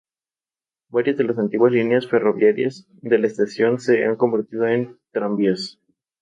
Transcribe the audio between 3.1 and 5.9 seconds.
la estación se han convertido en tranvías.